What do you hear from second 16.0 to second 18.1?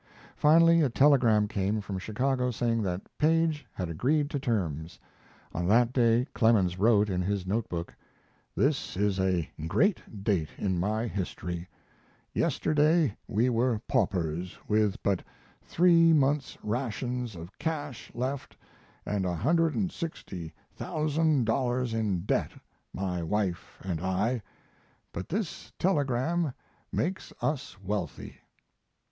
months' rations of cash